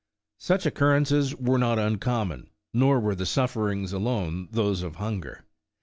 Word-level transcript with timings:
Such 0.39 0.65
occurrences 0.65 1.35
were 1.35 1.59
not 1.59 1.77
uncommon, 1.77 2.49
nor 2.73 2.99
were 2.99 3.13
the 3.13 3.27
sufferings 3.27 3.93
alone 3.93 4.47
those 4.51 4.81
of 4.81 4.95
hunger. 4.95 5.45